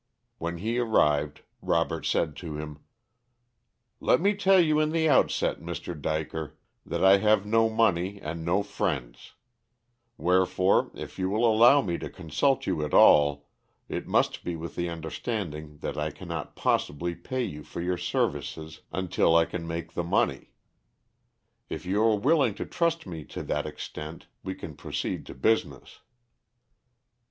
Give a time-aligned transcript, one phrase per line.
[0.39, 2.79] When he arrived Robert said to him:
[3.99, 5.93] "Let me tell you in the outset, Mr.
[5.93, 9.33] Dyker, that I have no money and no friends;
[10.17, 13.47] wherefore if you allow me to consult you at all,
[13.87, 18.81] it must be with the understanding that I cannot possibly pay you for your services
[18.91, 20.49] until I can make the money.
[21.69, 25.99] If you are willing to trust me to that extent, we can proceed to business."